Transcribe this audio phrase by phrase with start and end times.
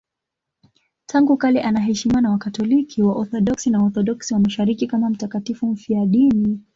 [1.05, 6.61] Tangu kale anaheshimiwa na Wakatoliki, Waorthodoksi na Waorthodoksi wa Mashariki kama mtakatifu mfiadini.